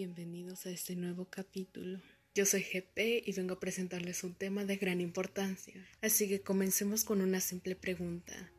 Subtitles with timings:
[0.00, 2.00] Bienvenidos a este nuevo capítulo.
[2.34, 5.86] Yo soy GP y vengo a presentarles un tema de gran importancia.
[6.00, 8.50] Así que comencemos con una simple pregunta.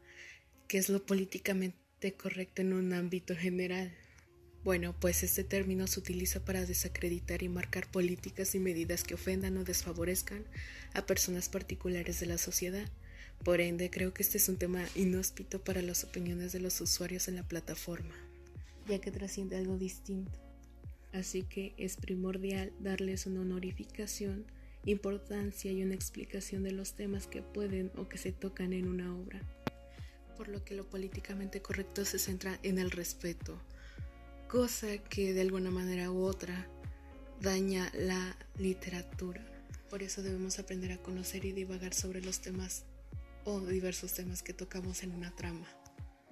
[0.68, 3.92] ¿Qué es lo políticamente correcto en un ámbito general?
[4.64, 9.58] Bueno, pues este término se utiliza para desacreditar y marcar políticas y medidas que ofendan
[9.58, 10.46] o desfavorezcan
[10.94, 12.88] a personas particulares de la sociedad.
[13.44, 17.28] Por ende, creo que este es un tema inhóspito para las opiniones de los usuarios
[17.28, 18.14] en la plataforma,
[18.88, 20.51] ya que trasciende algo distinto
[21.14, 24.46] así que es primordial darles una honorificación,
[24.86, 29.16] importancia y una explicación de los temas que pueden o que se tocan en una
[29.16, 29.42] obra.
[30.38, 33.62] Por lo que lo políticamente correcto se centra en el respeto,
[34.48, 36.68] cosa que de alguna manera u otra
[37.42, 39.46] daña la literatura.
[39.90, 42.86] Por eso debemos aprender a conocer y divagar sobre los temas
[43.44, 45.68] o diversos temas que tocamos en una trama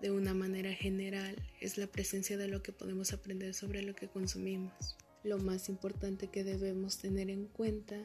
[0.01, 4.07] de una manera general es la presencia de lo que podemos aprender sobre lo que
[4.07, 4.97] consumimos.
[5.23, 7.97] Lo más importante que debemos tener en cuenta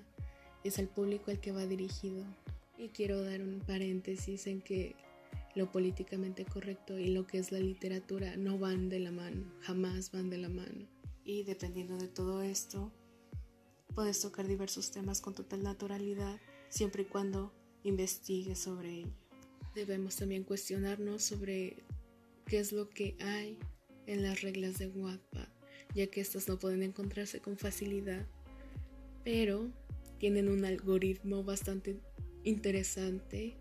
[0.65, 2.25] es el público al que va dirigido.
[2.77, 4.97] Y quiero dar un paréntesis en que
[5.55, 10.11] lo políticamente correcto y lo que es la literatura no van de la mano, jamás
[10.11, 10.89] van de la mano.
[11.25, 12.91] Y dependiendo de todo esto,
[13.95, 17.53] puedes tocar diversos temas con total naturalidad, siempre y cuando
[17.85, 19.24] investigues sobre ello.
[19.75, 21.77] Debemos también cuestionarnos sobre
[22.47, 23.59] qué es lo que hay
[24.07, 25.49] en las reglas de Wattpad,
[25.95, 28.27] ya que estas no pueden encontrarse con facilidad,
[29.25, 29.71] pero
[30.19, 31.97] tienen un algoritmo bastante
[32.45, 33.55] interesante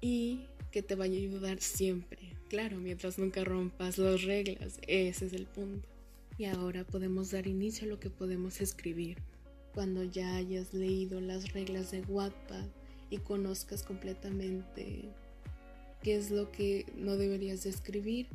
[0.00, 2.18] y que te va a ayudar siempre.
[2.48, 5.88] Claro, mientras nunca rompas las reglas, ese es el punto.
[6.38, 9.18] Y ahora podemos dar inicio a lo que podemos escribir.
[9.74, 12.66] Cuando ya hayas leído las reglas de Wattpad,
[13.10, 15.10] y conozcas completamente
[16.02, 18.28] qué es lo que no deberías de escribir,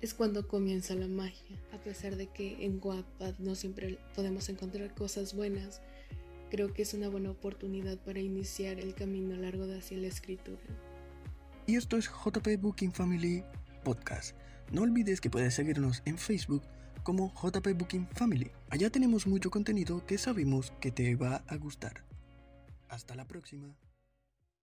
[0.00, 1.58] es cuando comienza la magia.
[1.72, 5.80] A pesar de que en Wattpad no siempre podemos encontrar cosas buenas,
[6.50, 10.62] creo que es una buena oportunidad para iniciar el camino largo de hacia la escritura.
[11.66, 13.42] Y esto es JP Booking Family
[13.82, 14.36] Podcast.
[14.70, 16.62] No olvides que puedes seguirnos en Facebook
[17.02, 18.50] como JP Booking Family.
[18.70, 22.04] Allá tenemos mucho contenido que sabemos que te va a gustar.
[22.88, 23.74] Hasta la próxima.